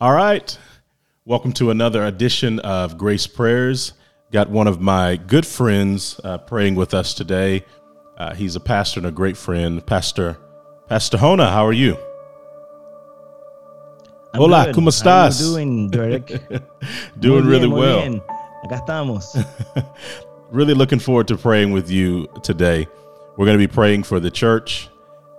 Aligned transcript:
All 0.00 0.12
right. 0.12 0.56
Welcome 1.24 1.52
to 1.54 1.70
another 1.70 2.04
edition 2.04 2.60
of 2.60 2.96
Grace 2.96 3.26
Prayers. 3.26 3.92
Got 4.30 4.48
one 4.48 4.66
of 4.66 4.80
my 4.80 5.16
good 5.16 5.46
friends 5.46 6.20
uh, 6.22 6.38
praying 6.38 6.74
with 6.76 6.94
us 6.94 7.14
today. 7.14 7.64
Uh, 8.16 8.34
he's 8.34 8.56
a 8.56 8.60
pastor 8.60 9.00
and 9.00 9.06
a 9.06 9.10
great 9.12 9.36
friend, 9.36 9.84
Pastor 9.86 10.36
Pastor 10.88 11.18
Hona, 11.18 11.50
how 11.50 11.66
are 11.66 11.72
you? 11.72 11.96
I'm 14.32 14.40
Hola, 14.40 14.66
good. 14.66 14.74
¿cómo 14.74 15.02
How 15.04 15.24
you 15.24 15.30
estás? 15.30 15.38
doing, 15.40 15.90
Derek? 15.90 16.26
Doing 17.20 17.44
Muy 17.44 17.50
really 17.50 17.68
well. 17.68 18.00
bien. 18.00 18.22
Acá 18.64 18.80
estamos. 18.86 19.34
Really 20.50 20.72
looking 20.72 20.98
forward 20.98 21.28
to 21.28 21.36
praying 21.36 21.72
with 21.72 21.90
you 21.90 22.26
today. 22.42 22.86
We're 23.36 23.44
going 23.44 23.58
to 23.58 23.68
be 23.68 23.70
praying 23.70 24.04
for 24.04 24.18
the 24.18 24.30
church. 24.30 24.88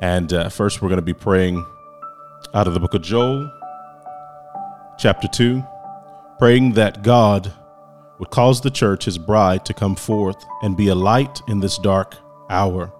And 0.01 0.31
uh, 0.31 0.49
first, 0.49 0.83
we're 0.83 0.89
going 0.89 0.99
to 0.99 1.05
be 1.05 1.15
praying 1.15 1.65
out 2.53 2.67
of 2.67 2.75
the 2.75 2.79
book 2.79 2.93
of 2.93 3.01
Joel, 3.01 3.51
chapter 4.99 5.29
2, 5.29 5.63
praying 6.37 6.73
that 6.73 7.03
God 7.03 7.53
would 8.19 8.29
cause 8.31 8.59
the 8.59 8.69
church, 8.69 9.05
his 9.05 9.17
bride, 9.17 9.63
to 9.65 9.73
come 9.73 9.95
forth 9.95 10.43
and 10.61 10.75
be 10.75 10.89
a 10.89 10.95
light 10.95 11.41
in 11.47 11.61
this 11.61 11.77
dark 11.77 12.17
hour. 12.49 12.91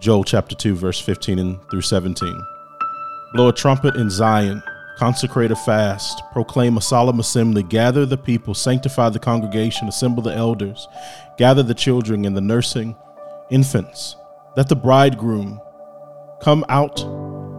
Joel 0.00 0.24
chapter 0.24 0.54
2, 0.54 0.74
verse 0.74 0.98
15 0.98 1.38
and 1.38 1.70
through 1.70 1.82
17. 1.82 2.40
Blow 3.34 3.48
a 3.48 3.52
trumpet 3.52 3.96
in 3.96 4.08
Zion, 4.08 4.62
consecrate 4.96 5.50
a 5.50 5.56
fast, 5.56 6.22
proclaim 6.32 6.78
a 6.78 6.80
solemn 6.80 7.20
assembly, 7.20 7.62
gather 7.62 8.06
the 8.06 8.16
people, 8.16 8.54
sanctify 8.54 9.10
the 9.10 9.18
congregation, 9.18 9.86
assemble 9.86 10.22
the 10.22 10.34
elders, 10.34 10.88
gather 11.36 11.62
the 11.62 11.74
children 11.74 12.24
and 12.24 12.34
the 12.34 12.40
nursing 12.40 12.96
infants. 13.50 14.16
Let 14.56 14.70
the 14.70 14.76
bridegroom 14.76 15.60
come 16.40 16.64
out 16.70 17.04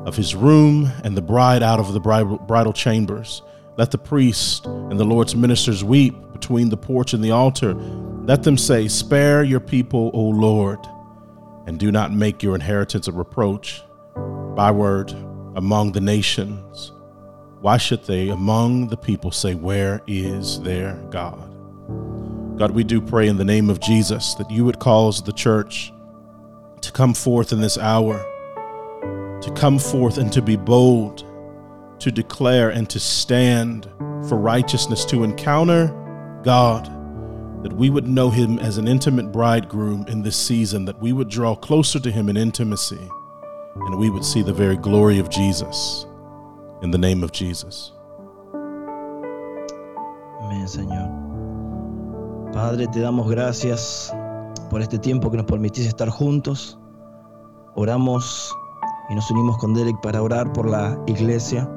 of 0.06 0.16
his 0.16 0.36
room 0.36 0.92
and 1.03 1.17
the 1.17 1.22
bride 1.22 1.64
out 1.64 1.80
of 1.80 1.94
the 1.94 2.00
bridal, 2.00 2.73
chambers. 2.73 3.42
Let 3.78 3.92
the 3.92 3.98
priest 3.98 4.66
and 4.66 5.00
the 5.00 5.03
Lord's 5.03 5.36
ministers 5.36 5.84
weep 5.84 6.16
between 6.31 6.70
the 6.70 6.78
porch 6.78 7.14
and 7.14 7.23
the 7.23 7.31
altar. 7.31 7.73
Let 7.73 8.44
them 8.44 8.58
say, 8.58 8.88
Spare 8.88 9.44
your 9.44 9.59
people, 9.59 10.12
O 10.14 10.22
Lord, 10.22 10.80
and 11.67 11.80
do 11.80 11.92
not 11.92 12.14
make 12.14 12.42
your 12.42 12.56
inheritance 12.56 13.08
a 13.08 13.12
reproach. 13.12 13.84
Byword 14.56 15.12
among 15.56 15.92
the 15.92 16.02
nations. 16.02 16.94
Why 17.59 17.78
should 17.78 18.06
they 18.06 18.30
among 18.30 18.88
the 18.88 18.97
people 18.97 19.31
say, 19.31 19.56
Where 19.56 20.02
is 20.08 20.62
their 20.62 20.94
God? 21.09 21.52
God, 22.58 22.72
we 22.72 22.86
do 22.86 23.02
pray 23.02 23.28
in 23.28 23.38
the 23.38 23.44
name 23.44 23.69
of 23.69 23.81
Jesus 23.81 24.34
that 24.36 24.50
you 24.50 24.64
would 24.64 24.80
cause 24.80 25.22
the 25.22 25.34
church 25.34 25.92
to 26.81 26.92
come 26.92 27.14
forth 27.14 27.52
in 27.52 27.59
this 27.59 27.78
hour, 27.78 28.23
to 29.46 29.52
come 29.52 29.78
forth 29.78 30.18
and 30.18 30.34
to 30.34 30.42
be 30.42 30.56
bold, 30.56 31.24
to 32.00 32.12
declare 32.12 32.72
and 32.72 32.90
to 32.90 33.00
stand 33.00 33.88
for 34.28 34.38
righteousness, 34.38 35.06
to 35.06 35.24
encounter 35.24 35.94
God, 36.44 36.86
that 37.64 37.72
we 37.72 37.92
would 37.92 38.08
know 38.08 38.31
him 38.31 38.58
as 38.58 38.80
an 38.80 38.88
intimate 38.88 39.31
bridegroom 39.31 40.03
in 40.08 40.24
this 40.24 40.36
season, 40.36 40.84
that 40.86 41.00
we 41.00 41.14
would 41.14 41.30
draw 41.30 41.56
closer 41.56 42.00
to 42.00 42.09
him 42.09 42.28
in 42.28 42.38
intimacy, 42.38 43.08
and 43.75 44.00
we 44.00 44.09
would 44.09 44.25
see 44.25 44.42
the 44.42 44.52
very 44.52 44.78
glory 44.78 45.19
of 45.19 45.30
Jesus. 45.30 46.08
In 46.81 46.90
the 46.90 46.98
name 46.98 47.24
of 47.24 47.31
Jesus. 47.31 47.92
Amén, 50.42 50.68
Señor. 50.68 52.52
Padre, 52.52 52.88
te 52.88 53.00
damos 53.00 53.30
gracias 53.30 54.12
por 54.72 54.81
este 54.81 54.98
tiempo 54.98 55.30
que 55.30 55.38
nos 55.38 55.46
permitís 55.46 55.86
estar 55.86 56.09
juntos. 56.09 56.80
Oramos 57.75 58.52
y 59.10 59.16
nos 59.16 59.30
unimos 59.32 59.58
con 59.58 59.74
Derek 59.74 60.00
para 60.02 60.22
orar 60.22 60.52
por 60.54 60.70
la 60.70 60.98
iglesia. 61.06 61.70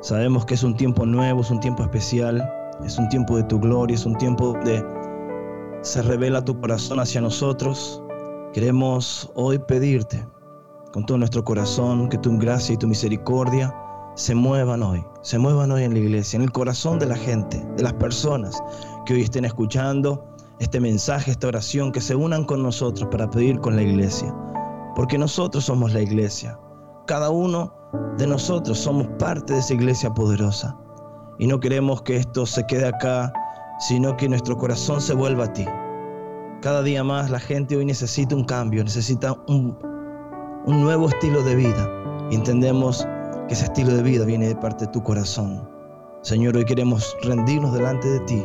Sabemos 0.00 0.44
que 0.44 0.54
es 0.54 0.62
un 0.62 0.76
tiempo 0.76 1.06
nuevo, 1.06 1.40
es 1.40 1.50
un 1.50 1.60
tiempo 1.60 1.82
especial, 1.82 2.48
es 2.84 2.98
un 2.98 3.08
tiempo 3.08 3.36
de 3.36 3.44
tu 3.44 3.58
gloria, 3.58 3.94
es 3.94 4.06
un 4.06 4.16
tiempo 4.16 4.52
donde 4.52 4.84
se 5.82 6.02
revela 6.02 6.44
tu 6.44 6.58
corazón 6.60 7.00
hacia 7.00 7.20
nosotros. 7.20 8.02
Queremos 8.52 9.30
hoy 9.34 9.58
pedirte 9.58 10.26
con 10.92 11.04
todo 11.04 11.18
nuestro 11.18 11.44
corazón 11.44 12.08
que 12.08 12.18
tu 12.18 12.36
gracia 12.38 12.74
y 12.74 12.78
tu 12.78 12.88
misericordia 12.88 13.74
se 14.14 14.34
muevan 14.34 14.82
hoy, 14.82 15.04
se 15.22 15.38
muevan 15.38 15.70
hoy 15.70 15.84
en 15.84 15.92
la 15.92 16.00
iglesia, 16.00 16.38
en 16.38 16.42
el 16.42 16.50
corazón 16.50 16.98
de 16.98 17.06
la 17.06 17.16
gente, 17.16 17.64
de 17.76 17.82
las 17.84 17.92
personas 17.94 18.60
que 19.06 19.14
hoy 19.14 19.22
estén 19.22 19.44
escuchando 19.44 20.24
este 20.58 20.80
mensaje, 20.80 21.30
esta 21.30 21.46
oración, 21.46 21.92
que 21.92 22.00
se 22.00 22.16
unan 22.16 22.44
con 22.44 22.62
nosotros 22.62 23.08
para 23.12 23.30
pedir 23.30 23.60
con 23.60 23.76
la 23.76 23.82
iglesia. 23.82 24.34
Porque 24.98 25.16
nosotros 25.16 25.64
somos 25.64 25.92
la 25.92 26.00
iglesia. 26.00 26.58
Cada 27.06 27.30
uno 27.30 27.72
de 28.18 28.26
nosotros 28.26 28.78
somos 28.78 29.06
parte 29.16 29.52
de 29.52 29.60
esa 29.60 29.74
iglesia 29.74 30.12
poderosa. 30.12 30.76
Y 31.38 31.46
no 31.46 31.60
queremos 31.60 32.02
que 32.02 32.16
esto 32.16 32.44
se 32.44 32.66
quede 32.66 32.88
acá, 32.88 33.32
sino 33.78 34.16
que 34.16 34.28
nuestro 34.28 34.56
corazón 34.56 35.00
se 35.00 35.14
vuelva 35.14 35.44
a 35.44 35.52
ti. 35.52 35.64
Cada 36.62 36.82
día 36.82 37.04
más 37.04 37.30
la 37.30 37.38
gente 37.38 37.76
hoy 37.76 37.84
necesita 37.84 38.34
un 38.34 38.42
cambio, 38.42 38.82
necesita 38.82 39.36
un, 39.46 39.78
nuevo 40.66 41.08
estilo 41.08 41.44
de 41.44 41.54
vida. 41.54 41.88
Y 42.32 42.34
entendemos 42.34 43.06
que 43.46 43.54
ese 43.54 43.66
estilo 43.66 43.94
de 43.94 44.02
vida 44.02 44.24
viene 44.24 44.48
de 44.48 44.56
parte 44.56 44.86
de 44.86 44.90
tu 44.90 45.00
corazón. 45.04 45.70
Señor, 46.22 46.56
hoy 46.56 46.64
queremos 46.64 47.16
rendirnos 47.22 47.72
delante 47.72 48.08
de 48.08 48.18
ti. 48.22 48.44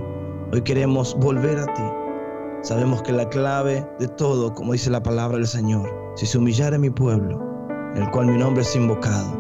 Hoy 0.52 0.62
queremos 0.62 1.18
volver 1.20 1.58
a 1.58 1.66
ti. 1.74 2.03
Sabemos 2.64 3.02
que 3.02 3.12
la 3.12 3.28
clave 3.28 3.86
de 4.00 4.08
todo, 4.08 4.54
como 4.54 4.72
dice 4.72 4.90
la 4.90 5.04
palabra 5.04 5.36
del 5.36 5.48
Señor, 5.48 6.14
si 6.16 6.26
se 6.26 6.38
humillara 6.38 6.78
mi 6.78 6.90
pueblo, 6.90 7.38
en 7.94 8.04
el 8.04 8.12
cual 8.12 8.28
mi 8.28 8.38
nombre 8.38 8.62
es 8.62 8.74
invocado. 8.74 9.38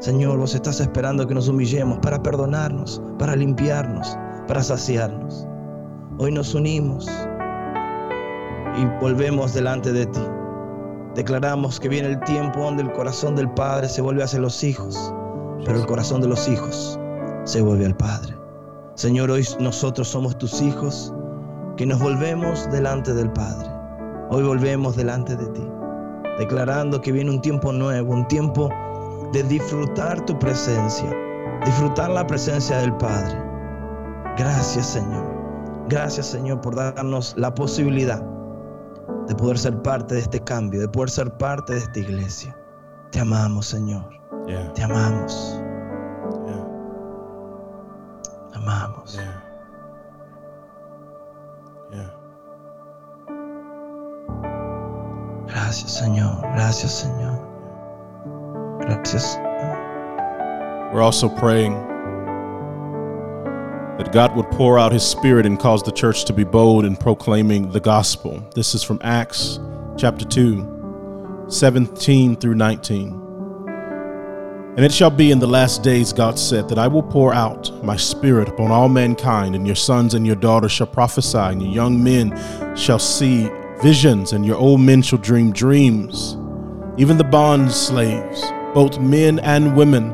Señor, 0.00 0.38
vos 0.38 0.52
estás 0.52 0.80
esperando 0.80 1.28
que 1.28 1.34
nos 1.34 1.46
humillemos 1.46 2.00
para 2.00 2.20
perdonarnos, 2.20 3.00
para 3.20 3.36
limpiarnos, 3.36 4.18
para 4.48 4.64
saciarnos. 4.64 5.46
Hoy 6.18 6.32
nos 6.32 6.56
unimos 6.56 7.08
y 8.76 8.84
volvemos 9.00 9.54
delante 9.54 9.92
de 9.92 10.06
ti. 10.06 10.26
Declaramos 11.14 11.78
que 11.78 11.88
viene 11.88 12.08
el 12.08 12.20
tiempo 12.24 12.58
donde 12.58 12.82
el 12.82 12.90
corazón 12.90 13.36
del 13.36 13.48
Padre 13.52 13.88
se 13.88 14.02
vuelve 14.02 14.24
hacia 14.24 14.40
los 14.40 14.64
hijos, 14.64 15.14
pero 15.64 15.78
el 15.78 15.86
corazón 15.86 16.20
de 16.20 16.26
los 16.26 16.48
hijos 16.48 16.98
se 17.44 17.62
vuelve 17.62 17.86
al 17.86 17.96
Padre. 17.96 18.36
Señor, 18.96 19.30
hoy 19.30 19.46
nosotros 19.60 20.08
somos 20.08 20.36
tus 20.36 20.60
hijos 20.60 21.14
que 21.76 21.86
nos 21.86 21.98
volvemos 21.98 22.70
delante 22.70 23.12
del 23.14 23.30
Padre. 23.32 23.68
Hoy 24.30 24.42
volvemos 24.42 24.96
delante 24.96 25.36
de 25.36 25.46
ti, 25.48 25.68
declarando 26.38 27.00
que 27.00 27.12
viene 27.12 27.30
un 27.30 27.40
tiempo 27.40 27.72
nuevo, 27.72 28.12
un 28.12 28.26
tiempo 28.28 28.68
de 29.32 29.42
disfrutar 29.42 30.24
tu 30.24 30.38
presencia, 30.38 31.10
disfrutar 31.64 32.10
la 32.10 32.26
presencia 32.26 32.78
del 32.78 32.94
Padre. 32.96 33.36
Gracias, 34.36 34.86
Señor. 34.86 35.24
Gracias, 35.88 36.26
Señor, 36.26 36.60
por 36.60 36.74
darnos 36.76 37.34
la 37.36 37.54
posibilidad 37.54 38.22
de 39.28 39.34
poder 39.34 39.58
ser 39.58 39.80
parte 39.82 40.14
de 40.14 40.20
este 40.20 40.40
cambio, 40.40 40.80
de 40.80 40.88
poder 40.88 41.10
ser 41.10 41.30
parte 41.36 41.74
de 41.74 41.78
esta 41.80 41.98
iglesia. 41.98 42.56
Te 43.10 43.20
amamos, 43.20 43.66
Señor. 43.66 44.08
Yeah. 44.46 44.72
Te 44.74 44.82
amamos. 44.82 45.60
Yeah. 46.46 46.66
Te 48.50 48.58
amamos. 48.58 49.14
Yeah. 49.14 49.33
Gracias, 55.74 56.00
Señor. 56.00 56.40
Gracias, 56.54 57.04
Señor. 57.04 57.36
Gracias. 58.78 59.36
We're 60.92 61.02
also 61.02 61.28
praying 61.28 61.72
that 63.98 64.12
God 64.12 64.36
would 64.36 64.48
pour 64.52 64.78
out 64.78 64.92
his 64.92 65.02
spirit 65.02 65.46
and 65.46 65.58
cause 65.58 65.82
the 65.82 65.90
church 65.90 66.26
to 66.26 66.32
be 66.32 66.44
bold 66.44 66.84
in 66.84 66.94
proclaiming 66.94 67.72
the 67.72 67.80
gospel. 67.80 68.40
This 68.54 68.76
is 68.76 68.84
from 68.84 69.00
Acts 69.02 69.58
chapter 69.98 70.24
2, 70.24 71.46
17 71.48 72.36
through 72.36 72.54
19. 72.54 73.20
And 74.76 74.84
it 74.84 74.92
shall 74.92 75.10
be 75.10 75.32
in 75.32 75.40
the 75.40 75.48
last 75.48 75.82
days, 75.82 76.12
God 76.12 76.38
said, 76.38 76.68
that 76.68 76.78
I 76.78 76.86
will 76.86 77.02
pour 77.02 77.34
out 77.34 77.82
my 77.82 77.96
spirit 77.96 78.48
upon 78.48 78.70
all 78.70 78.88
mankind, 78.88 79.56
and 79.56 79.66
your 79.66 79.74
sons 79.74 80.14
and 80.14 80.24
your 80.24 80.36
daughters 80.36 80.70
shall 80.70 80.86
prophesy, 80.86 81.36
and 81.36 81.60
your 81.60 81.72
young 81.72 82.00
men 82.00 82.76
shall 82.76 83.00
see 83.00 83.50
visions, 83.84 84.32
and 84.32 84.46
your 84.46 84.56
old 84.56 84.80
men 84.80 85.02
shall 85.02 85.18
dream 85.18 85.52
dreams. 85.52 86.38
even 86.96 87.18
the 87.18 87.24
bond 87.24 87.70
slaves, 87.72 88.44
both 88.72 89.00
men 89.00 89.40
and 89.40 89.76
women. 89.76 90.12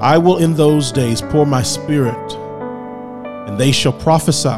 I 0.00 0.18
will 0.18 0.36
in 0.36 0.54
those 0.54 0.92
days 0.92 1.22
pour 1.22 1.46
my 1.46 1.62
spirit, 1.62 2.34
and 3.48 3.58
they 3.58 3.72
shall 3.72 3.92
prophesy. 3.92 4.48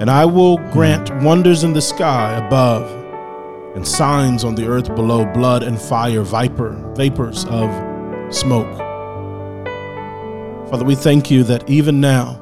And 0.00 0.10
I 0.10 0.26
will 0.26 0.58
grant 0.72 1.10
wonders 1.22 1.64
in 1.64 1.72
the 1.72 1.80
sky 1.80 2.36
above, 2.46 2.90
and 3.74 3.86
signs 3.86 4.44
on 4.44 4.54
the 4.54 4.66
earth 4.66 4.94
below 4.94 5.24
blood 5.32 5.62
and 5.62 5.80
fire, 5.80 6.22
viper, 6.22 6.72
vapors 6.94 7.46
of 7.46 7.70
smoke. 8.34 8.76
Father, 10.68 10.84
we 10.84 10.94
thank 10.94 11.30
you 11.30 11.42
that 11.44 11.68
even 11.70 12.00
now, 12.00 12.41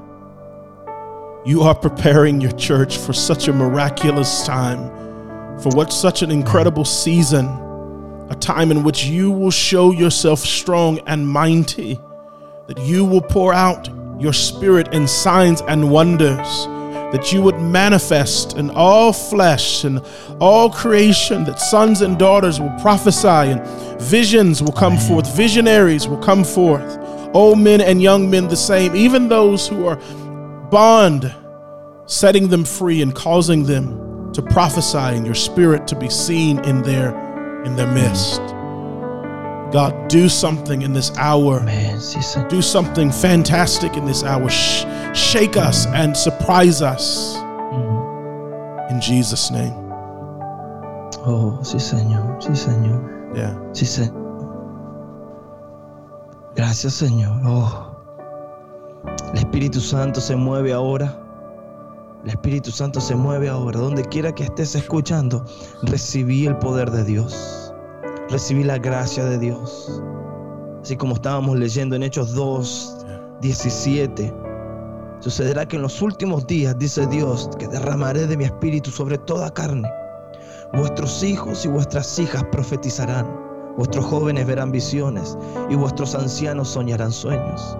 you 1.44 1.62
are 1.62 1.74
preparing 1.74 2.40
your 2.40 2.52
church 2.52 2.98
for 2.98 3.14
such 3.14 3.48
a 3.48 3.52
miraculous 3.52 4.44
time, 4.44 4.90
for 5.58 5.70
what 5.70 5.90
such 5.90 6.20
an 6.20 6.30
incredible 6.30 6.84
season, 6.84 7.46
a 8.28 8.36
time 8.38 8.70
in 8.70 8.82
which 8.82 9.04
you 9.04 9.30
will 9.30 9.50
show 9.50 9.90
yourself 9.90 10.40
strong 10.40 10.98
and 11.06 11.26
mighty, 11.26 11.98
that 12.66 12.78
you 12.80 13.06
will 13.06 13.22
pour 13.22 13.54
out 13.54 13.88
your 14.20 14.34
spirit 14.34 14.92
in 14.92 15.08
signs 15.08 15.62
and 15.62 15.90
wonders, 15.90 16.66
that 17.10 17.32
you 17.32 17.40
would 17.40 17.58
manifest 17.58 18.58
in 18.58 18.68
all 18.70 19.10
flesh 19.10 19.84
and 19.84 20.02
all 20.40 20.68
creation, 20.68 21.44
that 21.44 21.58
sons 21.58 22.02
and 22.02 22.18
daughters 22.18 22.60
will 22.60 22.78
prophesy 22.80 23.26
and 23.28 23.66
visions 23.98 24.62
will 24.62 24.72
come 24.72 24.98
forth, 24.98 25.34
visionaries 25.34 26.06
will 26.06 26.18
come 26.18 26.44
forth, 26.44 26.98
old 27.34 27.58
men 27.58 27.80
and 27.80 28.02
young 28.02 28.30
men 28.30 28.46
the 28.46 28.56
same, 28.56 28.94
even 28.94 29.26
those 29.26 29.66
who 29.66 29.86
are 29.86 29.98
bond, 30.70 31.34
setting 32.06 32.48
them 32.48 32.64
free 32.64 33.02
and 33.02 33.14
causing 33.14 33.64
them 33.64 34.32
to 34.32 34.42
prophesy 34.42 34.98
and 34.98 35.26
your 35.26 35.34
spirit 35.34 35.86
to 35.88 35.96
be 35.96 36.08
seen 36.08 36.58
in 36.64 36.82
their 36.82 37.14
in 37.64 37.76
their 37.76 37.90
midst. 37.92 38.40
God, 39.72 40.08
do 40.08 40.28
something 40.28 40.82
in 40.82 40.92
this 40.92 41.16
hour. 41.16 41.60
Amén. 41.60 41.96
Sí, 42.00 42.18
Señor. 42.18 42.48
Do 42.48 42.62
something 42.62 43.12
fantastic 43.12 43.96
in 43.96 44.04
this 44.04 44.24
hour. 44.24 44.48
Sh- 44.48 44.84
shake 45.14 45.56
us 45.56 45.86
and 45.86 46.16
surprise 46.16 46.82
us. 46.82 47.36
Mm-hmm. 47.36 48.94
In 48.94 49.00
Jesus' 49.00 49.50
name. 49.52 49.72
Oh, 51.24 51.58
sí, 51.62 51.78
Señor. 51.78 52.42
Sí, 52.42 52.56
Señor. 52.56 53.36
Yeah. 53.36 53.54
Sí, 53.72 53.86
Señor. 53.86 54.16
Gracias, 56.56 56.94
Señor. 56.94 57.40
Oh. 57.44 57.89
El 59.32 59.38
Espíritu 59.38 59.80
Santo 59.80 60.20
se 60.20 60.36
mueve 60.36 60.72
ahora. 60.72 61.16
El 62.24 62.30
Espíritu 62.30 62.70
Santo 62.70 63.00
se 63.00 63.14
mueve 63.14 63.48
ahora. 63.48 63.78
Donde 63.78 64.04
quiera 64.04 64.34
que 64.34 64.44
estés 64.44 64.74
escuchando, 64.74 65.44
recibí 65.82 66.46
el 66.46 66.56
poder 66.58 66.90
de 66.90 67.04
Dios. 67.04 67.72
Recibí 68.28 68.64
la 68.64 68.78
gracia 68.78 69.24
de 69.24 69.38
Dios. 69.38 70.02
Así 70.82 70.96
como 70.96 71.14
estábamos 71.14 71.58
leyendo 71.58 71.96
en 71.96 72.02
Hechos 72.02 72.34
2, 72.34 73.06
17. 73.40 74.34
Sucederá 75.20 75.66
que 75.66 75.76
en 75.76 75.82
los 75.82 76.00
últimos 76.00 76.46
días, 76.46 76.78
dice 76.78 77.06
Dios, 77.06 77.50
que 77.58 77.68
derramaré 77.68 78.26
de 78.26 78.36
mi 78.36 78.44
espíritu 78.44 78.90
sobre 78.90 79.18
toda 79.18 79.52
carne. 79.52 79.90
Vuestros 80.72 81.22
hijos 81.22 81.64
y 81.64 81.68
vuestras 81.68 82.18
hijas 82.18 82.44
profetizarán, 82.52 83.26
vuestros 83.76 84.06
jóvenes 84.06 84.46
verán 84.46 84.70
visiones 84.70 85.36
y 85.68 85.74
vuestros 85.74 86.14
ancianos 86.14 86.68
soñarán 86.68 87.12
sueños. 87.12 87.76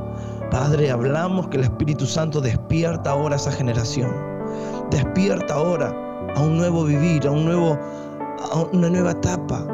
Padre, 0.51 0.91
hablamos 0.91 1.47
que 1.47 1.59
el 1.59 1.65
Espíritu 1.65 2.07
Santo 2.07 2.41
despierta 2.41 3.11
ahora 3.11 3.35
a 3.35 3.39
esa 3.39 3.53
generación. 3.53 4.11
Despierta 4.91 5.55
ahora 5.55 5.95
a 6.35 6.41
un 6.41 6.59
nuevo 6.59 6.85
vivir, 6.85 7.25
a, 7.27 7.31
un 7.31 7.45
nuevo, 7.45 7.79
a 8.53 8.63
una 8.73 8.91
nueva 8.91 9.13
etapa. 9.13 9.65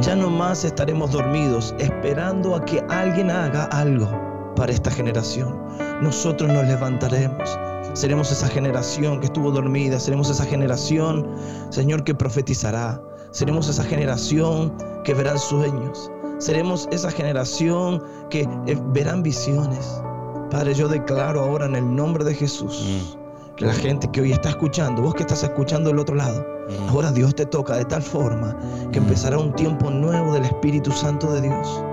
Ya 0.00 0.14
no 0.14 0.30
más 0.30 0.64
estaremos 0.64 1.10
dormidos 1.10 1.74
esperando 1.78 2.54
a 2.54 2.64
que 2.64 2.84
alguien 2.88 3.30
haga 3.30 3.64
algo 3.64 4.08
para 4.54 4.72
esta 4.72 4.92
generación. 4.92 5.60
Nosotros 6.00 6.52
nos 6.52 6.64
levantaremos. 6.66 7.58
Seremos 7.94 8.30
esa 8.30 8.46
generación 8.46 9.18
que 9.18 9.26
estuvo 9.26 9.50
dormida. 9.50 9.98
Seremos 9.98 10.30
esa 10.30 10.44
generación, 10.44 11.28
Señor, 11.70 12.04
que 12.04 12.14
profetizará. 12.14 13.00
Seremos 13.32 13.68
esa 13.68 13.82
generación 13.82 14.72
que 15.02 15.14
verán 15.14 15.38
sueños. 15.38 16.12
Seremos 16.38 16.88
esa 16.90 17.10
generación 17.10 18.02
que 18.30 18.42
eh, 18.66 18.78
verán 18.92 19.22
visiones. 19.22 20.02
Padre, 20.50 20.74
yo 20.74 20.88
declaro 20.88 21.40
ahora 21.40 21.66
en 21.66 21.76
el 21.76 21.94
nombre 21.94 22.24
de 22.24 22.34
Jesús 22.34 23.16
que 23.56 23.64
la 23.64 23.72
gente 23.72 24.10
que 24.10 24.20
hoy 24.20 24.32
está 24.32 24.50
escuchando, 24.50 25.02
vos 25.02 25.14
que 25.14 25.22
estás 25.22 25.42
escuchando 25.44 25.90
del 25.90 26.00
otro 26.00 26.16
lado, 26.16 26.44
ahora 26.88 27.12
Dios 27.12 27.34
te 27.34 27.46
toca 27.46 27.76
de 27.76 27.84
tal 27.84 28.02
forma 28.02 28.56
que 28.90 28.98
empezará 28.98 29.38
un 29.38 29.54
tiempo 29.54 29.90
nuevo 29.90 30.32
del 30.32 30.44
Espíritu 30.44 30.90
Santo 30.90 31.32
de 31.32 31.42
Dios. 31.42 31.84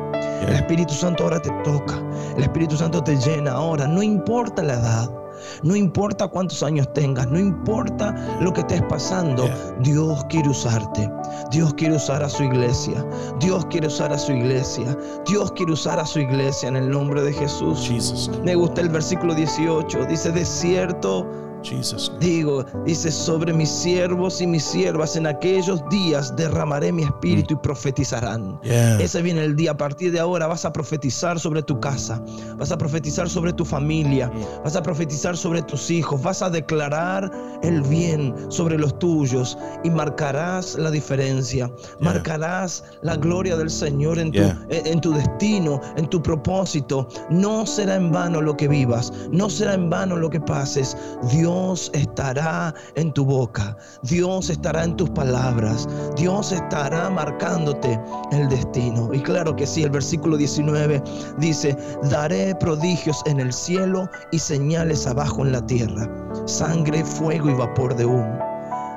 El 0.42 0.56
Espíritu 0.56 0.94
Santo 0.94 1.24
ahora 1.24 1.40
te 1.40 1.52
toca. 1.64 2.02
El 2.36 2.44
Espíritu 2.44 2.76
Santo 2.76 3.04
te 3.04 3.16
llena 3.16 3.52
ahora. 3.52 3.88
No 3.88 4.02
importa 4.02 4.64
la 4.64 4.74
edad. 4.74 5.21
No 5.64 5.76
importa 5.76 6.28
cuántos 6.28 6.64
años 6.64 6.92
tengas, 6.94 7.28
no 7.28 7.40
importa 7.40 8.14
lo 8.42 8.54
que 8.54 8.62
estés 8.62 8.82
pasando. 8.84 9.50
Dios 9.80 10.24
quiere 10.30 10.50
usarte. 10.50 11.10
Dios 11.52 11.74
quiere 11.74 11.96
usar 11.96 12.24
a 12.24 12.30
su 12.30 12.44
iglesia. 12.44 13.06
Dios 13.40 13.66
quiere 13.68 13.88
usar 13.88 14.14
a 14.14 14.18
su 14.18 14.32
iglesia. 14.32 14.98
Dios 15.28 15.52
quiere 15.54 15.74
usar 15.74 16.00
a 16.00 16.06
su 16.06 16.20
iglesia 16.20 16.70
en 16.70 16.76
el 16.76 16.90
nombre 16.90 17.22
de 17.22 17.34
Jesús. 17.34 17.88
Jesus'. 17.88 18.30
Me 18.44 18.56
gusta 18.56 18.82
el 18.82 18.90
versículo 18.90 19.34
18. 19.34 20.06
Dice, 20.06 20.32
de 20.32 20.46
cierto 20.46 21.28
Jesus'. 21.64 22.12
Digo, 22.20 22.66
dice, 22.86 23.12
sobre 23.12 23.54
mis 23.54 23.70
siervos 23.70 24.42
y 24.42 24.48
mis 24.48 24.64
siervas 24.64 25.16
en 25.16 25.28
aquellos 25.28 25.82
días 25.90 26.36
derramaré 26.36 26.92
mi 26.92 27.04
espíritu 27.04 27.54
y 27.54 27.58
profetizarán. 27.58 28.60
Yeah. 28.62 29.00
Ese 29.02 29.22
viene 29.22 29.44
el 29.44 29.56
día. 29.56 29.72
A 29.72 29.78
partir 29.78 30.12
de 30.12 30.20
ahora 30.20 30.48
vas 30.48 30.66
a 30.66 30.74
profetizar 30.74 31.40
sobre 31.40 31.62
tu 31.64 31.80
casa, 31.80 32.24
vas 32.58 32.72
a 32.72 32.78
profetizar 32.78 33.30
sobre 33.30 33.54
tu 33.54 33.66
familia, 33.66 34.32
vas 34.64 34.76
a 34.76 34.82
profetizar 34.84 35.38
sobre 35.38 35.62
tus 35.62 35.90
hijos, 35.92 36.22
vas 36.22 36.42
a 36.42 36.50
declarar 36.50 37.32
el 37.64 37.82
bien 37.84 38.34
sobre 38.50 38.78
los 38.78 38.98
tuyos 39.00 39.58
y 39.84 39.90
marcarás 39.90 40.76
la 40.76 40.92
diferencia. 40.92 41.72
Marcarás 42.00 42.84
la 43.02 43.16
gloria 43.16 43.56
del 43.56 43.70
Señor 43.70 44.20
en 44.20 44.32
tu, 44.32 44.40
Yeah. 44.42 44.68
en 44.70 45.02
tu 45.02 45.14
destino, 45.14 45.80
en 45.98 46.08
tu 46.08 46.22
propósito. 46.22 47.08
No 47.30 47.66
será 47.66 47.96
en 47.96 48.12
vano 48.12 48.42
lo 48.42 48.58
que 48.58 48.68
vivas, 48.68 49.14
no 49.32 49.50
será 49.50 49.74
en 49.76 49.90
vano 49.90 50.16
lo 50.18 50.30
que 50.30 50.40
pases. 50.40 50.98
Dios 51.32 51.51
estará 51.94 52.74
en 52.96 53.12
tu 53.14 53.26
boca, 53.26 53.78
Dios 54.04 54.50
estará 54.50 54.84
en 54.84 54.96
tus 54.96 55.10
palabras, 55.12 55.88
Dios 56.16 56.52
estará 56.52 57.10
marcándote 57.10 58.00
el 58.32 58.48
destino. 58.50 59.14
Y 59.14 59.22
claro 59.22 59.56
que 59.56 59.68
sí, 59.68 59.84
el 59.84 59.90
versículo 59.90 60.38
19 60.38 61.02
dice, 61.38 61.78
daré 62.10 62.56
prodigios 62.56 63.22
en 63.26 63.40
el 63.40 63.52
cielo 63.52 64.08
y 64.32 64.40
señales 64.40 65.08
abajo 65.08 65.46
en 65.46 65.52
la 65.52 65.66
tierra, 65.66 66.10
sangre, 66.46 67.04
fuego 67.04 67.50
y 67.50 67.54
vapor 67.54 67.96
de 67.96 68.06
humo. 68.06 68.40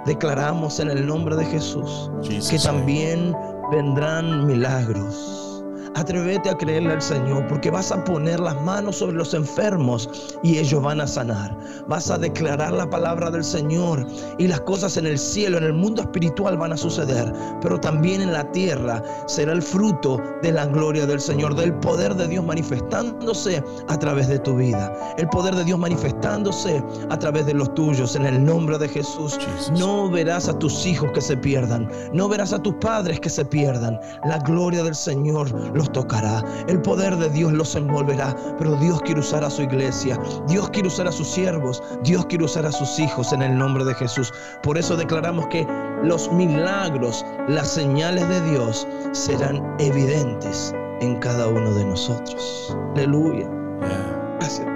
Declaramos 0.06 0.80
en 0.80 0.90
el 0.90 1.06
nombre 1.06 1.34
de 1.36 1.46
Jesús 1.46 2.10
Jesus' 2.22 2.50
que 2.50 2.58
también 2.58 3.34
vendrán 3.70 4.46
milagros. 4.46 5.53
Atrévete 5.94 6.50
a 6.50 6.56
creerle 6.56 6.92
al 6.94 7.02
Señor 7.02 7.46
porque 7.46 7.70
vas 7.70 7.92
a 7.92 8.02
poner 8.04 8.40
las 8.40 8.60
manos 8.62 8.96
sobre 8.96 9.16
los 9.16 9.32
enfermos 9.32 10.36
y 10.42 10.58
ellos 10.58 10.82
van 10.82 11.00
a 11.00 11.06
sanar. 11.06 11.56
Vas 11.88 12.10
a 12.10 12.18
declarar 12.18 12.72
la 12.72 12.88
palabra 12.88 13.30
del 13.30 13.44
Señor 13.44 14.06
y 14.38 14.48
las 14.48 14.60
cosas 14.62 14.96
en 14.96 15.06
el 15.06 15.18
cielo, 15.18 15.58
en 15.58 15.64
el 15.64 15.72
mundo 15.72 16.02
espiritual 16.02 16.56
van 16.58 16.72
a 16.72 16.76
suceder, 16.76 17.32
pero 17.60 17.78
también 17.78 18.22
en 18.22 18.32
la 18.32 18.50
tierra 18.52 19.02
será 19.26 19.52
el 19.52 19.62
fruto 19.62 20.20
de 20.42 20.52
la 20.52 20.66
gloria 20.66 21.06
del 21.06 21.20
Señor, 21.20 21.54
del 21.54 21.74
poder 21.74 22.14
de 22.14 22.28
Dios 22.28 22.44
manifestándose 22.44 23.62
a 23.88 23.98
través 23.98 24.28
de 24.28 24.38
tu 24.38 24.56
vida, 24.56 24.92
el 25.16 25.28
poder 25.28 25.54
de 25.54 25.64
Dios 25.64 25.78
manifestándose 25.78 26.82
a 27.10 27.18
través 27.18 27.46
de 27.46 27.54
los 27.54 27.72
tuyos 27.74 28.16
en 28.16 28.26
el 28.26 28.44
nombre 28.44 28.78
de 28.78 28.88
Jesús. 28.88 29.38
Jesus. 29.38 29.78
No 29.78 30.10
verás 30.10 30.48
a 30.48 30.58
tus 30.58 30.86
hijos 30.86 31.10
que 31.12 31.20
se 31.20 31.36
pierdan, 31.36 31.88
no 32.12 32.28
verás 32.28 32.52
a 32.52 32.62
tus 32.62 32.74
padres 32.74 33.20
que 33.20 33.30
se 33.30 33.44
pierdan. 33.44 33.98
La 34.24 34.38
gloria 34.38 34.82
del 34.82 34.94
Señor 34.94 35.50
los 35.74 35.83
tocará, 35.90 36.42
el 36.68 36.80
poder 36.80 37.16
de 37.16 37.30
Dios 37.30 37.52
los 37.52 37.74
envolverá, 37.74 38.34
pero 38.58 38.76
Dios 38.76 39.00
quiere 39.02 39.20
usar 39.20 39.44
a 39.44 39.50
su 39.50 39.62
iglesia, 39.62 40.18
Dios 40.48 40.70
quiere 40.70 40.88
usar 40.88 41.08
a 41.08 41.12
sus 41.12 41.28
siervos, 41.28 41.82
Dios 42.02 42.26
quiere 42.26 42.44
usar 42.44 42.66
a 42.66 42.72
sus 42.72 42.98
hijos 42.98 43.32
en 43.32 43.42
el 43.42 43.56
nombre 43.56 43.84
de 43.84 43.94
Jesús. 43.94 44.32
Por 44.62 44.78
eso 44.78 44.96
declaramos 44.96 45.46
que 45.48 45.66
los 46.02 46.30
milagros, 46.32 47.24
las 47.48 47.68
señales 47.68 48.28
de 48.28 48.40
Dios 48.50 48.86
serán 49.12 49.76
evidentes 49.78 50.74
en 51.00 51.16
cada 51.20 51.48
uno 51.48 51.72
de 51.74 51.84
nosotros. 51.84 52.76
Aleluya. 52.94 53.48
Yeah. 53.80 54.38
Gracias. 54.38 54.66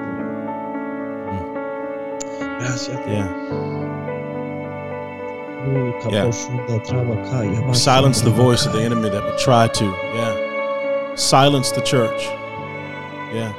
Gracias. 2.61 3.01
Yeah. 3.07 3.49
Yeah. 6.11 7.73
Silence 7.73 8.23
the 8.23 8.31
voice 8.31 8.65
of 8.65 8.73
the 8.73 8.83
enemy 8.83 9.11
that 9.11 9.23
would 9.23 9.39
try 9.39 9.69
to. 9.69 9.85
Yeah. 9.85 10.48
Silence 11.19 11.73
the 11.73 11.81
church. 11.81 12.23
Yeah. 13.35 13.53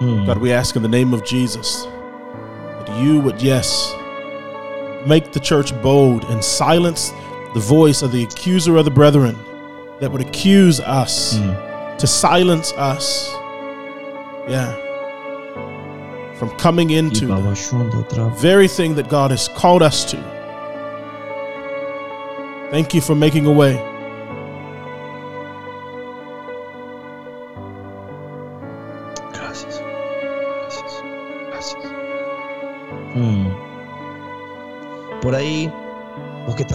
Mm. 0.00 0.26
God, 0.26 0.38
we 0.38 0.52
ask 0.52 0.76
in 0.76 0.82
the 0.82 0.88
name 0.88 1.12
of 1.12 1.24
Jesus 1.24 1.84
that 1.84 3.02
you 3.02 3.20
would, 3.20 3.42
yes, 3.42 3.92
make 5.06 5.32
the 5.32 5.40
church 5.40 5.72
bold 5.82 6.24
and 6.26 6.44
silence 6.44 7.10
the 7.54 7.60
voice 7.60 8.02
of 8.02 8.12
the 8.12 8.22
accuser 8.22 8.76
of 8.76 8.84
the 8.84 8.90
brethren 8.90 9.36
that 9.98 10.12
would 10.12 10.20
accuse 10.20 10.78
us, 10.78 11.36
to 11.98 12.06
silence 12.06 12.72
us. 12.74 13.28
Yeah. 14.48 14.74
From 16.34 16.50
coming 16.58 16.90
into 16.90 17.26
the 17.26 18.36
very 18.38 18.68
thing 18.68 18.94
that 18.94 19.08
God 19.08 19.30
has 19.32 19.48
called 19.48 19.82
us 19.82 20.04
to. 20.12 20.16
Thank 22.70 22.94
you 22.94 23.00
for 23.00 23.14
making 23.14 23.46
a 23.46 23.52
way. 23.52 23.95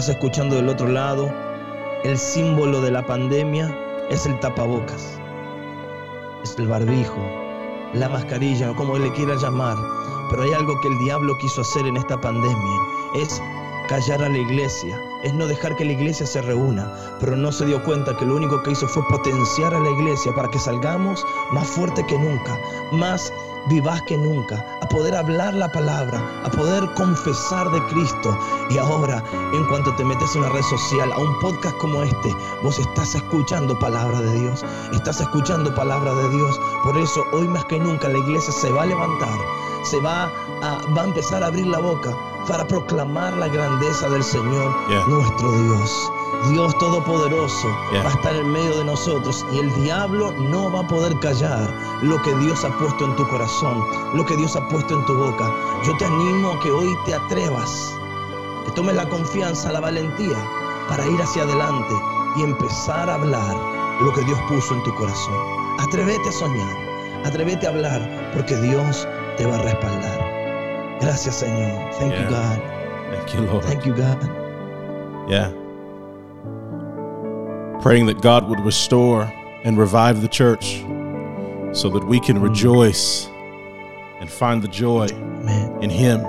Escuchando 0.10 0.56
del 0.56 0.70
otro 0.70 0.88
lado, 0.88 1.32
el 2.04 2.18
símbolo 2.18 2.82
de 2.82 2.92
la 2.92 3.06
pandemia 3.06 3.76
es 4.10 4.26
el 4.26 4.40
tapabocas, 4.40 5.20
es 6.44 6.56
el 6.58 6.68
barbijo, 6.68 7.22
la 7.94 8.10
mascarilla, 8.10 8.74
como 8.74 8.98
le 8.98 9.12
quiera 9.14 9.36
llamar. 9.36 9.78
Pero 10.30 10.44
hay 10.44 10.54
algo 10.54 10.80
que 10.82 10.88
el 10.88 10.98
diablo 11.00 11.38
quiso 11.38 11.62
hacer 11.62 11.86
en 11.86 11.98
esta 11.98 12.20
pandemia, 12.20 12.82
es 13.16 13.42
callar 13.90 14.24
a 14.24 14.30
la 14.30 14.38
iglesia, 14.38 14.98
es 15.24 15.34
no 15.34 15.46
dejar 15.46 15.76
que 15.76 15.86
la 15.86 15.92
iglesia 15.92 16.26
se 16.26 16.42
reúna, 16.42 16.90
pero 17.20 17.36
no 17.36 17.52
se 17.52 17.66
dio 17.66 17.84
cuenta 17.84 18.16
que 18.16 18.26
lo 18.26 18.36
único 18.36 18.64
que 18.64 18.72
hizo 18.72 18.88
fue 18.88 19.04
potenciar 19.10 19.74
a 19.74 19.80
la 19.80 19.90
iglesia 19.90 20.34
para 20.34 20.50
que 20.50 20.60
salgamos 20.60 21.26
más 21.52 21.68
fuerte 21.68 22.06
que 22.08 22.18
nunca, 22.18 22.58
más 22.92 23.32
vivaz 23.68 24.02
que 24.04 24.18
nunca, 24.18 24.64
a 24.82 24.88
poder 24.88 25.16
hablar 25.16 25.54
la 25.54 25.72
palabra, 25.72 26.22
a 26.44 26.50
poder 26.50 26.84
confesar 26.96 27.70
de 27.72 27.84
Cristo. 27.88 28.38
Y 28.70 28.78
ahora, 28.78 29.24
en 29.54 29.66
cuanto 29.66 29.96
te 29.96 30.04
metes 30.06 30.36
en 30.36 30.42
una 30.42 30.52
red 30.52 30.64
social, 30.64 31.12
a 31.12 31.18
un 31.18 31.40
podcast 31.40 31.78
como 31.78 32.04
este, 32.04 32.36
vos 32.64 32.80
estás 32.80 33.16
escuchando 33.16 33.78
palabra 33.80 34.22
de 34.22 34.40
Dios, 34.40 34.64
estás 34.94 35.22
escuchando 35.22 35.74
palabra 35.74 36.14
de 36.14 36.30
Dios. 36.30 36.60
Por 36.84 36.98
eso, 36.98 37.24
hoy 37.34 37.48
más 37.48 37.66
que 37.66 37.80
nunca, 37.80 38.08
la 38.08 38.18
iglesia 38.18 38.54
se 38.54 38.72
va 38.72 38.84
a 38.84 38.88
levantar, 38.88 39.38
se 39.84 40.00
va 40.00 40.26
a, 40.62 40.82
va 40.96 41.02
a 41.02 41.06
empezar 41.06 41.44
a 41.44 41.48
abrir 41.48 41.68
la 41.68 41.80
boca 41.80 42.16
para 42.48 42.66
proclamar 42.68 43.34
la 43.38 43.48
grandeza 43.48 44.10
del 44.10 44.24
Señor, 44.24 44.74
nuestro 45.08 45.52
Dios. 45.52 46.12
Dios 46.50 46.78
Todopoderoso 46.78 47.68
Yeah. 47.92 48.04
va 48.04 48.10
a 48.10 48.14
estar 48.14 48.36
en 48.36 48.52
medio 48.52 48.78
de 48.78 48.86
nosotros 48.86 49.46
y 49.54 49.60
el 49.60 49.74
diablo 49.84 50.32
no 50.32 50.72
va 50.72 50.80
a 50.82 50.88
poder 50.88 51.18
callar 51.20 51.70
lo 52.02 52.22
que 52.22 52.34
Dios 52.36 52.64
ha 52.66 52.70
puesto 52.78 53.06
en 53.06 53.16
tu 53.16 53.28
corazón, 53.28 53.86
lo 54.14 54.26
que 54.26 54.36
Dios 54.38 54.56
ha 54.56 54.68
puesto 54.70 54.96
en 54.98 55.06
tu 55.06 55.16
boca. 55.16 55.52
Yo 55.86 55.96
te 55.98 56.06
animo 56.06 56.52
a 56.52 56.60
que 56.62 56.72
hoy 56.72 56.96
te 57.06 57.14
atrevas, 57.14 57.94
que 58.66 58.72
tomes 58.72 58.96
la 58.96 59.08
confianza, 59.10 59.72
la 59.72 59.80
valentía 59.82 60.38
para 60.88 61.06
ir 61.06 61.22
hacia 61.22 61.44
adelante 61.44 61.94
y 62.38 62.44
empezar 62.44 63.10
a 63.10 63.16
hablar 63.16 63.56
lo 64.02 64.12
que 64.14 64.22
Dios 64.24 64.40
puso 64.50 64.74
en 64.74 64.84
tu 64.84 64.96
corazón. 64.96 65.36
Atrévete 65.80 66.30
a 66.30 66.32
soñar, 66.32 66.78
atrévete 67.26 67.68
a 67.68 67.70
hablar 67.70 68.32
porque 68.34 68.56
Dios 68.58 69.08
te 69.38 69.46
va 69.46 69.56
a 69.56 69.62
respaldar. 69.62 70.98
Gracias 71.02 71.36
Señor. 71.36 71.92
Thank 72.00 72.14
you. 72.14 72.30
God. 72.30 72.60
Thank 73.12 73.34
you, 73.34 73.42
Lord. 73.42 73.66
Thank 73.66 73.84
you 73.86 73.94
God. 73.94 75.28
Yeah. 75.28 75.52
Praying 77.82 78.06
that 78.06 78.22
God 78.22 78.48
would 78.48 78.60
restore 78.60 79.24
and 79.64 79.76
revive 79.76 80.22
the 80.22 80.28
church 80.28 80.82
so 81.74 81.90
that 81.90 82.06
we 82.06 82.20
can 82.20 82.40
rejoice 82.40 83.28
and 84.20 84.30
find 84.30 84.62
the 84.62 84.68
joy 84.68 85.08
Amen. 85.12 85.82
in 85.82 85.90
Him. 85.90 86.22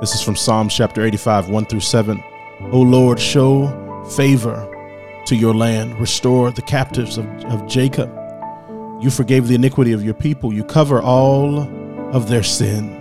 This 0.00 0.14
is 0.14 0.22
from 0.22 0.34
Psalm 0.34 0.70
chapter 0.70 1.04
85, 1.04 1.50
1 1.50 1.66
through 1.66 1.80
7. 1.80 2.24
O 2.72 2.80
Lord, 2.80 3.20
show 3.20 3.68
favor 4.16 4.64
to 5.26 5.36
your 5.36 5.52
land, 5.52 6.00
restore 6.00 6.50
the 6.50 6.62
captives 6.62 7.18
of, 7.18 7.26
of 7.44 7.66
Jacob. 7.66 8.10
You 8.98 9.10
forgave 9.10 9.46
the 9.46 9.56
iniquity 9.56 9.92
of 9.92 10.02
your 10.02 10.14
people, 10.14 10.54
you 10.54 10.64
cover 10.64 11.02
all 11.02 11.60
of 12.14 12.30
their 12.30 12.42
sins. 12.42 12.97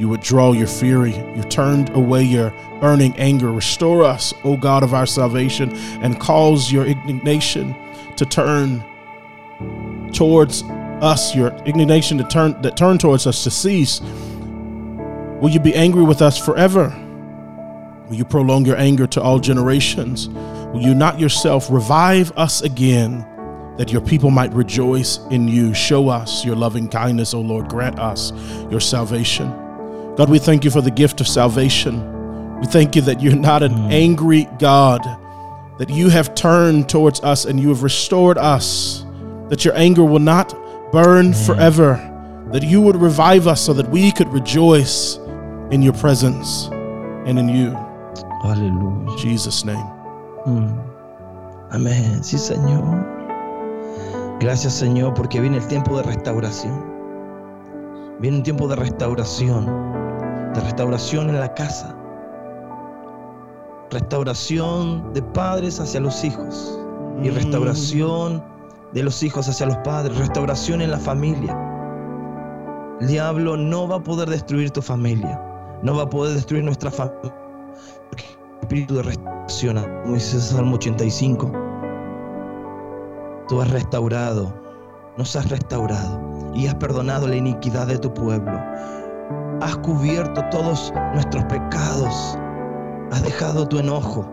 You 0.00 0.08
withdraw 0.08 0.52
your 0.52 0.66
fury. 0.66 1.14
You 1.14 1.42
turned 1.42 1.90
away 1.90 2.22
your 2.22 2.54
burning 2.80 3.14
anger. 3.18 3.52
Restore 3.52 4.02
us, 4.02 4.32
O 4.44 4.56
God 4.56 4.82
of 4.82 4.94
our 4.94 5.04
salvation, 5.04 5.76
and 6.02 6.18
cause 6.18 6.72
your 6.72 6.86
indignation 6.86 7.76
to 8.16 8.24
turn 8.24 8.82
towards 10.14 10.62
us, 11.02 11.36
your 11.36 11.50
indignation 11.66 12.16
to 12.16 12.24
turn 12.24 12.60
that 12.62 12.78
turn 12.78 12.96
towards 12.96 13.26
us 13.26 13.44
to 13.44 13.50
cease. 13.50 14.00
Will 14.00 15.50
you 15.50 15.60
be 15.60 15.74
angry 15.74 16.02
with 16.02 16.22
us 16.22 16.38
forever? 16.38 16.88
Will 18.08 18.16
you 18.16 18.24
prolong 18.24 18.64
your 18.64 18.78
anger 18.78 19.06
to 19.08 19.20
all 19.20 19.38
generations? 19.38 20.30
Will 20.30 20.80
you 20.80 20.94
not 20.94 21.20
yourself 21.20 21.70
revive 21.70 22.32
us 22.38 22.62
again, 22.62 23.26
that 23.76 23.92
your 23.92 24.00
people 24.00 24.30
might 24.30 24.54
rejoice 24.54 25.18
in 25.30 25.46
you? 25.46 25.74
Show 25.74 26.08
us 26.08 26.42
your 26.42 26.56
loving 26.56 26.88
kindness, 26.88 27.34
O 27.34 27.42
Lord. 27.42 27.68
Grant 27.68 27.98
us 27.98 28.32
your 28.70 28.80
salvation. 28.80 29.69
God, 30.20 30.28
we 30.28 30.38
thank 30.38 30.66
you 30.66 30.70
for 30.70 30.82
the 30.82 30.90
gift 30.90 31.22
of 31.22 31.26
salvation. 31.26 32.60
We 32.60 32.66
thank 32.66 32.94
you 32.94 33.00
that 33.00 33.22
you're 33.22 33.34
not 33.34 33.62
an 33.62 33.72
angry 33.90 34.46
God, 34.58 35.00
that 35.78 35.88
you 35.88 36.10
have 36.10 36.34
turned 36.34 36.90
towards 36.90 37.20
us 37.20 37.46
and 37.46 37.58
you 37.58 37.70
have 37.70 37.82
restored 37.82 38.36
us, 38.36 39.06
that 39.48 39.64
your 39.64 39.74
anger 39.78 40.04
will 40.04 40.18
not 40.18 40.52
burn 40.92 41.32
forever, 41.32 41.96
that 42.52 42.62
you 42.62 42.82
would 42.82 42.96
revive 42.96 43.46
us 43.46 43.62
so 43.62 43.72
that 43.72 43.88
we 43.88 44.12
could 44.12 44.28
rejoice 44.28 45.16
in 45.70 45.80
your 45.80 45.94
presence 45.94 46.66
and 47.24 47.38
in 47.38 47.48
you. 47.48 47.70
Hallelujah. 48.42 49.12
In 49.12 49.16
Jesus' 49.16 49.64
name. 49.64 49.86
Mm. 50.44 50.84
Amén. 51.70 52.22
Sí, 52.22 52.36
Señor. 52.36 53.06
Gracias, 54.38 54.74
Señor, 54.74 55.14
porque 55.14 55.40
viene 55.40 55.56
el 55.56 55.66
tiempo 55.66 55.96
de 55.96 56.02
restauración. 56.02 56.78
Viene 58.20 58.36
un 58.36 58.42
tiempo 58.42 58.68
de 58.68 58.76
restauración. 58.76 59.99
De 60.54 60.60
restauración 60.60 61.28
en 61.28 61.40
la 61.40 61.52
casa. 61.54 61.96
Restauración 63.90 65.12
de 65.12 65.22
padres 65.22 65.80
hacia 65.80 66.00
los 66.00 66.24
hijos. 66.24 66.78
Y 67.22 67.30
restauración 67.30 68.42
de 68.92 69.02
los 69.02 69.22
hijos 69.22 69.48
hacia 69.48 69.66
los 69.66 69.76
padres. 69.78 70.16
Restauración 70.16 70.80
en 70.80 70.90
la 70.90 70.98
familia. 70.98 71.56
El 73.00 73.08
diablo 73.08 73.56
no 73.56 73.88
va 73.88 73.96
a 73.96 74.02
poder 74.02 74.28
destruir 74.28 74.70
tu 74.70 74.82
familia. 74.82 75.40
No 75.82 75.96
va 75.96 76.02
a 76.02 76.10
poder 76.10 76.34
destruir 76.34 76.64
nuestra 76.64 76.90
familia. 76.90 77.34
Porque 78.08 78.24
el 78.24 78.60
espíritu 78.60 78.96
de 78.96 79.02
restauración, 79.02 79.76
como 80.02 80.14
dice 80.14 80.40
Salmo 80.40 80.76
85. 80.76 81.50
Tú 83.48 83.60
has 83.60 83.70
restaurado, 83.70 84.54
nos 85.16 85.34
has 85.34 85.48
restaurado 85.50 86.20
y 86.54 86.66
has 86.66 86.74
perdonado 86.76 87.26
la 87.26 87.36
iniquidad 87.36 87.86
de 87.86 87.98
tu 87.98 88.12
pueblo. 88.14 88.60
Has 89.60 89.76
cubierto 89.78 90.42
todos 90.50 90.92
nuestros 91.12 91.44
pecados. 91.44 92.38
Has 93.12 93.22
dejado 93.22 93.68
tu 93.68 93.78
enojo. 93.78 94.24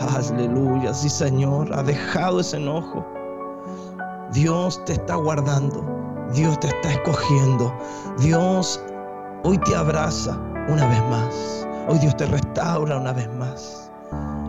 Aleluya, 0.00 0.92
sí 0.92 1.08
Señor, 1.08 1.72
has 1.72 1.86
dejado 1.86 2.40
ese 2.40 2.58
enojo. 2.58 3.04
Dios 4.32 4.84
te 4.84 4.92
está 4.92 5.14
guardando. 5.14 5.82
Dios 6.34 6.60
te 6.60 6.68
está 6.68 6.92
escogiendo. 6.92 7.72
Dios 8.18 8.82
hoy 9.44 9.56
te 9.58 9.74
abraza 9.74 10.38
una 10.68 10.86
vez 10.86 11.02
más. 11.04 11.66
Hoy 11.88 11.98
Dios 12.00 12.14
te 12.16 12.26
restaura 12.26 12.98
una 12.98 13.14
vez 13.14 13.32
más. 13.36 13.90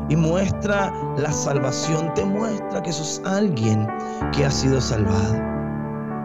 Y 0.10 0.18
muestra 0.18 0.94
la 1.18 1.32
salvación. 1.32 2.14
Te 2.14 2.26
muestra 2.26 2.84
que 2.84 2.92
sos 2.92 3.22
alguien 3.26 3.88
que 4.34 4.46
ha 4.46 4.52
sido 4.52 4.82
salvado. 4.82 5.59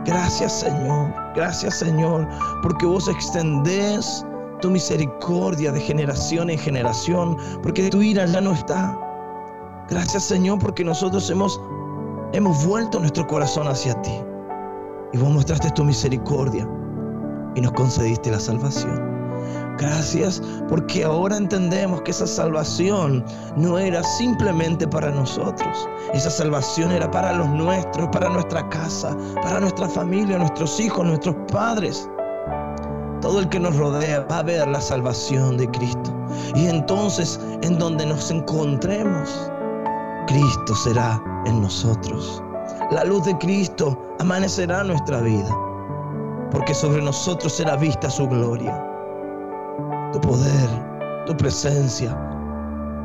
Gracias 0.04 0.61
Señor. 0.61 1.14
Gracias 1.34 1.78
Señor. 1.78 2.28
Porque 2.62 2.87
vos 2.87 3.08
extendés 3.08 4.25
tu 4.61 4.70
misericordia 4.70 5.73
de 5.73 5.80
generación 5.80 6.50
en 6.50 6.58
generación. 6.58 7.37
Porque 7.62 7.88
tu 7.90 8.02
ira 8.02 8.26
ya 8.26 8.40
no 8.40 8.52
está. 8.52 8.99
Gracias 9.88 10.25
Señor 10.25 10.58
porque 10.58 10.84
nosotros 10.84 11.28
hemos, 11.30 11.61
hemos 12.32 12.64
vuelto 12.66 12.99
nuestro 12.99 13.26
corazón 13.26 13.68
hacia 13.68 14.00
ti. 14.02 14.20
Y 15.12 15.18
vos 15.18 15.30
mostraste 15.30 15.70
tu 15.70 15.84
misericordia 15.84 16.68
y 17.54 17.61
nos 17.61 17.73
concediste 17.73 18.30
la 18.30 18.40
salvación. 18.40 19.13
Gracias 19.78 20.40
porque 20.69 21.04
ahora 21.04 21.37
entendemos 21.37 22.02
que 22.02 22.12
esa 22.12 22.26
salvación 22.26 23.25
no 23.57 23.78
era 23.78 24.02
simplemente 24.02 24.87
para 24.87 25.11
nosotros. 25.11 25.88
Esa 26.12 26.31
salvación 26.31 26.93
era 26.93 27.11
para 27.11 27.33
los 27.33 27.49
nuestros, 27.49 28.09
para 28.11 28.28
nuestra 28.28 28.69
casa, 28.69 29.16
para 29.43 29.61
nuestra 29.61 29.88
familia, 29.88 30.38
nuestros 30.38 30.78
hijos, 30.78 31.04
nuestros 31.04 31.35
padres. 31.50 32.09
Todo 33.21 33.40
el 33.40 33.49
que 33.49 33.59
nos 33.59 33.76
rodea 33.76 34.21
va 34.31 34.38
a 34.38 34.43
ver 34.43 34.69
la 34.69 34.81
salvación 34.81 35.57
de 35.57 35.69
Cristo. 35.71 36.14
Y 36.54 36.66
entonces 36.66 37.40
en 37.62 37.78
donde 37.78 38.07
nos 38.07 38.31
encontremos, 38.31 39.50
Cristo 40.26 40.75
será 40.75 41.23
en 41.47 41.62
nosotros. 41.62 42.43
La 42.90 43.04
luz 43.04 43.25
de 43.25 43.37
Cristo 43.38 43.99
amanecerá 44.21 44.85
nuestra 44.85 45.21
vida, 45.21 45.50
porque 46.50 46.75
sobre 46.75 47.02
nosotros 47.02 47.52
será 47.52 47.76
vista 47.76 48.09
su 48.09 48.28
gloria, 48.28 48.93
tu 50.14 50.21
poder, 50.21 50.68
tu 51.26 51.37
presencia. 51.37 52.16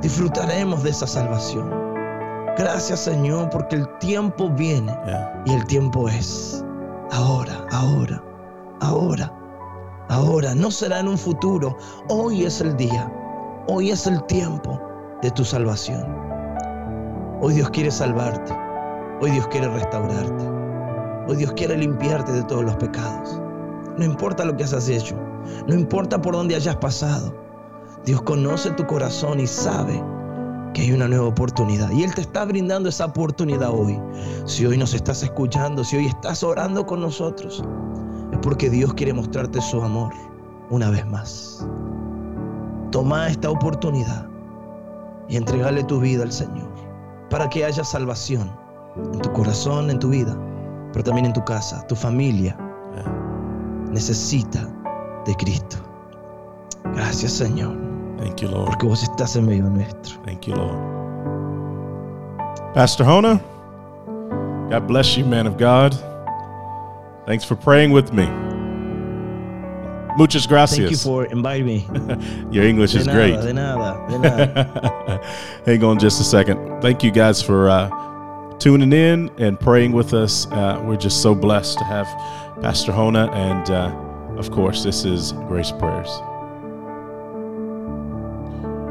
disfrutaremos 0.01 0.83
de 0.83 0.91
esa 0.91 1.07
salvación. 1.07 1.67
Gracias 2.55 2.99
Señor 2.99 3.49
porque 3.49 3.77
el 3.77 3.97
tiempo 3.97 4.49
viene 4.49 4.95
y 5.45 5.53
el 5.53 5.65
tiempo 5.65 6.07
es 6.07 6.63
ahora, 7.11 7.65
ahora, 7.71 8.23
ahora, 8.81 9.33
ahora. 10.09 10.53
No 10.53 10.69
será 10.69 10.99
en 10.99 11.07
un 11.07 11.17
futuro. 11.17 11.75
Hoy 12.09 12.45
es 12.45 12.61
el 12.61 12.77
día. 12.77 13.11
Hoy 13.67 13.89
es 13.89 14.05
el 14.05 14.23
tiempo 14.25 14.79
de 15.23 15.31
tu 15.31 15.43
salvación. 15.43 16.05
Hoy 17.41 17.55
Dios 17.55 17.71
quiere 17.71 17.89
salvarte. 17.89 18.53
Hoy 19.19 19.31
Dios 19.31 19.47
quiere 19.47 19.67
restaurarte. 19.67 20.47
Hoy 21.27 21.37
Dios 21.37 21.53
quiere 21.53 21.75
limpiarte 21.75 22.31
de 22.33 22.43
todos 22.43 22.63
los 22.63 22.75
pecados. 22.75 23.41
No 23.97 24.05
importa 24.05 24.45
lo 24.45 24.55
que 24.55 24.63
hayas 24.63 24.87
hecho. 24.87 25.15
No 25.67 25.75
importa 25.75 26.21
por 26.21 26.33
dónde 26.33 26.55
hayas 26.55 26.75
pasado. 26.77 27.33
Dios 28.05 28.21
conoce 28.21 28.71
tu 28.71 28.85
corazón 28.85 29.39
y 29.39 29.47
sabe 29.47 30.01
que 30.73 30.81
hay 30.81 30.91
una 30.91 31.07
nueva 31.07 31.27
oportunidad. 31.27 31.91
Y 31.91 32.03
Él 32.03 32.13
te 32.13 32.21
está 32.21 32.45
brindando 32.45 32.89
esa 32.89 33.05
oportunidad 33.05 33.71
hoy. 33.71 33.99
Si 34.45 34.65
hoy 34.65 34.77
nos 34.77 34.93
estás 34.93 35.23
escuchando, 35.23 35.83
si 35.83 35.97
hoy 35.97 36.05
estás 36.07 36.43
orando 36.43 36.85
con 36.85 37.01
nosotros, 37.01 37.63
es 38.31 38.39
porque 38.41 38.69
Dios 38.69 38.93
quiere 38.93 39.13
mostrarte 39.13 39.61
su 39.61 39.81
amor 39.81 40.13
una 40.69 40.89
vez 40.89 41.05
más. 41.07 41.67
Toma 42.91 43.27
esta 43.27 43.49
oportunidad 43.49 44.27
y 45.27 45.37
entregale 45.37 45.83
tu 45.83 45.99
vida 45.99 46.23
al 46.23 46.31
Señor 46.31 46.69
para 47.29 47.49
que 47.49 47.65
haya 47.65 47.83
salvación 47.83 48.51
en 49.13 49.19
tu 49.19 49.31
corazón, 49.33 49.89
en 49.89 49.99
tu 49.99 50.09
vida, 50.09 50.35
pero 50.91 51.03
también 51.03 51.27
en 51.27 51.33
tu 51.33 51.43
casa. 51.45 51.85
Tu 51.87 51.95
familia 51.95 52.57
necesita 53.91 54.67
de 55.29 55.35
Cristo. 55.35 55.77
Gracias 56.95 57.33
Señor, 57.33 57.75
Thank 58.17 58.41
you, 58.41 58.49
Lord. 58.49 58.65
porque 58.65 58.87
vos 58.87 59.03
estás 59.03 59.35
en 59.35 59.45
medio 59.45 59.63
nuestro. 59.63 60.19
Thank 60.25 60.47
you, 60.47 60.55
Lord. 60.55 60.77
Pastor 62.73 63.05
Hona, 63.05 63.39
God 64.69 64.87
bless 64.87 65.15
you, 65.17 65.25
man 65.25 65.47
of 65.47 65.57
God. 65.57 65.93
Thanks 67.25 67.43
for 67.45 67.55
praying 67.55 67.91
with 67.91 68.11
me. 68.11 68.27
Muchas 70.17 70.47
gracias. 70.47 70.79
Thank 70.79 70.91
you 70.91 70.97
for 70.97 71.25
inviting 71.25 71.65
me. 71.65 71.87
Your 72.51 72.65
English 72.65 72.93
De 72.93 72.99
is 72.99 73.05
nada, 73.05 73.17
great. 73.17 73.41
de 73.41 73.53
nada, 73.53 74.07
de 74.09 74.17
nada. 74.17 75.21
Hang 75.65 75.83
on 75.83 75.99
just 75.99 76.19
a 76.19 76.23
second. 76.23 76.81
Thank 76.81 77.03
you 77.03 77.11
guys 77.11 77.41
for 77.41 77.69
uh, 77.69 77.89
tuning 78.57 78.91
in 78.91 79.29
and 79.37 79.59
praying 79.59 79.91
with 79.93 80.13
us. 80.13 80.47
Uh, 80.51 80.81
we're 80.83 80.97
just 80.97 81.21
so 81.21 81.35
blessed 81.35 81.77
to 81.77 81.83
have 81.85 82.07
Pastor 82.61 82.91
Hona. 82.91 83.31
And 83.33 83.69
uh, 83.69 84.08
of 84.39 84.49
course, 84.51 84.83
this 84.83 85.03
is 85.03 85.33
Grace 85.33 85.71
Prayers. 85.71 86.09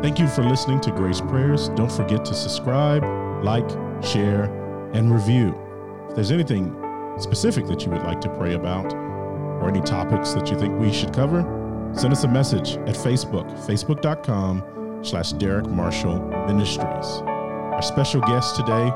Thank 0.03 0.19
you 0.19 0.29
for 0.29 0.45
listening 0.45 0.79
to 0.83 0.91
Grace 0.91 1.23
Prayers. 1.23 1.71
Don't 1.71 1.91
forget 1.91 2.23
to 2.27 2.35
subscribe, 2.35 3.03
like, 3.43 3.69
share, 4.05 4.45
and 4.93 5.13
review. 5.13 5.59
If 6.11 6.17
there's 6.17 6.31
anything 6.33 6.77
specific 7.19 7.67
that 7.67 7.85
you 7.85 7.91
would 7.91 8.03
like 8.03 8.21
to 8.21 8.29
pray 8.37 8.55
about 8.55 8.93
or 8.93 9.71
any 9.71 9.81
topics 9.81 10.35
that 10.35 10.51
you 10.51 10.59
think 10.59 10.79
we 10.79 10.93
should 10.93 11.15
cover, 11.15 11.43
send 11.97 12.13
us 12.13 12.25
a 12.25 12.29
message 12.29 12.77
at 12.87 12.95
Facebook, 12.95 13.51
facebook.com 13.67 15.01
slash 15.03 15.33
Derek 15.33 15.67
Marshall 15.67 16.19
Ministries. 16.47 17.23
Our 17.25 17.83
special 17.83 18.21
guest 18.21 18.55
today, 18.55 18.91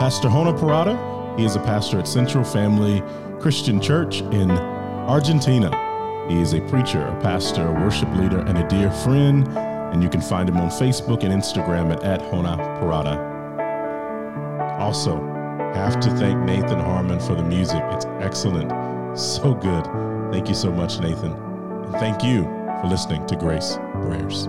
Pastor 0.00 0.28
Hona 0.28 0.58
Parada. 0.58 1.38
He 1.38 1.44
is 1.44 1.54
a 1.54 1.60
pastor 1.60 1.98
at 1.98 2.08
Central 2.08 2.44
Family 2.44 3.02
Christian 3.40 3.78
Church 3.80 4.22
in 4.22 4.50
Argentina. 4.50 5.87
He 6.28 6.40
is 6.40 6.52
a 6.52 6.60
preacher, 6.62 7.02
a 7.06 7.20
pastor, 7.22 7.68
a 7.68 7.72
worship 7.72 8.12
leader, 8.14 8.40
and 8.40 8.58
a 8.58 8.68
dear 8.68 8.90
friend. 8.90 9.48
And 9.48 10.02
you 10.02 10.10
can 10.10 10.20
find 10.20 10.48
him 10.48 10.58
on 10.58 10.68
Facebook 10.68 11.24
and 11.24 11.32
Instagram 11.32 11.90
at, 11.90 12.04
at 12.04 12.20
Hona 12.20 12.56
Parada. 12.78 13.16
Also, 14.78 15.16
have 15.74 15.98
to 16.00 16.10
thank 16.16 16.38
Nathan 16.44 16.78
Harmon 16.78 17.18
for 17.20 17.34
the 17.34 17.42
music. 17.42 17.82
It's 17.92 18.04
excellent. 18.20 18.70
So 19.18 19.54
good. 19.54 19.84
Thank 20.30 20.48
you 20.48 20.54
so 20.54 20.70
much, 20.70 21.00
Nathan. 21.00 21.32
And 21.32 21.92
thank 21.94 22.22
you 22.22 22.44
for 22.80 22.88
listening 22.88 23.26
to 23.26 23.36
Grace 23.36 23.78
Prayers. 23.92 24.48